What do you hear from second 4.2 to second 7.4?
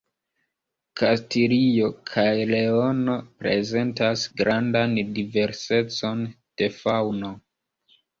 grandan diversecon de faŭno.